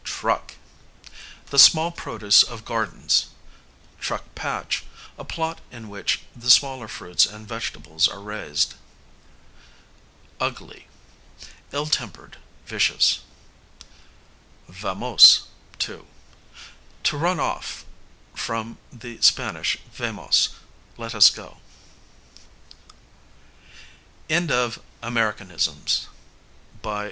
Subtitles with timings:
[0.03, 0.55] Truck,
[1.51, 3.27] the small produce of gardens;
[3.99, 4.83] truck patch,
[5.15, 8.73] a plot in which the smaller fruits and vegetables are raised.
[10.39, 10.87] Ugly,
[11.71, 13.19] ill tempered, vicious.
[14.67, 15.41] Vamose,
[15.77, 16.07] to;
[17.03, 17.85] to run off
[18.33, 19.53] (from the Sp.
[19.93, 20.49] vamos,
[20.97, 21.57] let us go).
[24.27, 24.81] BIBLIOGRAPHY:
[26.81, 26.89] T.